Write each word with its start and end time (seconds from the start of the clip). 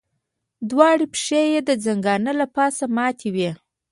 دواړه 0.69 1.05
پښې 1.13 1.41
یې 1.53 1.59
د 1.69 1.71
ځنګانه 1.85 2.31
له 2.39 2.45
پاسه 2.55 2.83
ماتې 2.95 3.29
وې. 3.35 3.51